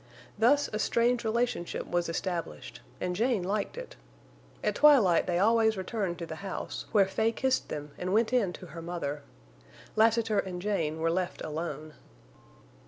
[0.35, 3.97] Thus a strange relationship was established, and Jane liked it.
[4.63, 8.51] At twilight they always returned to the house, where Fay kissed them and went in
[8.53, 9.21] to her mother.
[9.95, 11.93] Lassiter and Jane were left alone.